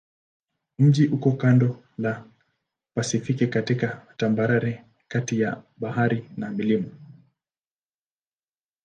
[0.79, 2.25] Mji uko kando la
[2.93, 6.87] Pasifiki katika tambarare kati ya bahari na milima.